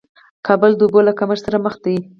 کابل 0.47 0.71
د 0.77 0.81
اوبو 0.85 0.99
له 1.07 1.13
کمښت 1.19 1.43
سره 1.45 1.57
مخ 1.65 1.75
دې 1.83 1.95